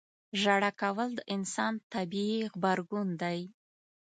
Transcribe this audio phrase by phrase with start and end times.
[0.41, 3.39] •ژړا کول د انسان طبیعي غبرګون دی.